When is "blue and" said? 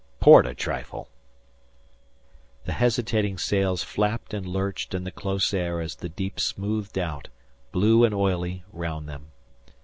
7.71-8.15